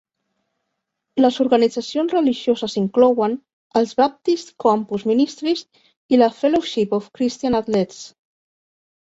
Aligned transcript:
Les 1.23 1.35
organitzacions 1.43 2.15
religioses 2.15 2.77
inclouen: 2.81 3.35
els 3.81 3.93
Baptist 4.01 4.51
Campus 4.65 5.07
Ministries 5.13 5.63
i 6.17 6.23
la 6.23 6.31
Fellowship 6.41 6.99
of 7.01 7.15
Christian 7.21 7.61
Athletes. 7.63 8.03